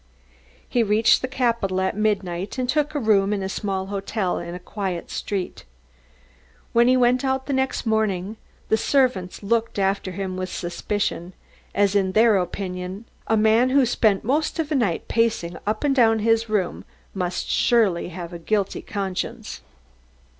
[0.67, 4.55] He reached the capital at midnight and took a room in a small hotel in
[4.55, 5.63] a quiet street.
[6.73, 8.37] When he went out next morning,
[8.69, 11.33] the servants looked after him with suspicion,
[11.75, 15.95] as in their opinion a man who spent most of the night pacing up and
[15.95, 16.83] down his room
[17.13, 19.61] must surely have a guilty conscience.